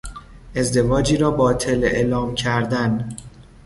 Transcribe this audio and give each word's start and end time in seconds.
ازدواجی 0.55 1.17
را 1.17 1.31
باطل 1.31 1.83
اعلام 1.83 2.35
کردن 2.35 3.15